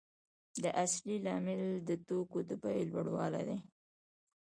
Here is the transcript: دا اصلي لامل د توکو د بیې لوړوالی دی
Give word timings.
دا 0.63 0.69
اصلي 0.85 1.17
لامل 1.25 1.61
د 1.87 1.89
توکو 2.07 2.39
د 2.49 2.51
بیې 2.61 2.79
لوړوالی 2.91 3.43
دی 3.49 3.57